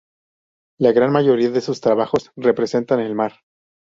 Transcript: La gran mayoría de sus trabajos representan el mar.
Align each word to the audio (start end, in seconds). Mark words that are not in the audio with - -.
La 0.79 0.93
gran 0.93 1.11
mayoría 1.11 1.51
de 1.51 1.61
sus 1.61 1.79
trabajos 1.79 2.31
representan 2.35 3.01
el 3.01 3.13
mar. 3.13 3.33